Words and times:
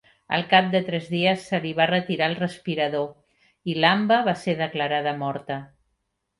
Al 0.35 0.43
cap 0.53 0.69
de 0.75 0.79
tres 0.87 1.09
dies, 1.15 1.43
se 1.49 1.59
li 1.65 1.73
va 1.81 1.87
retirar 1.91 2.31
el 2.33 2.39
respirador 2.41 3.13
i 3.75 3.79
Lamba 3.85 4.21
va 4.31 4.37
ser 4.47 4.59
declarada 4.67 5.17
morta. 5.25 5.63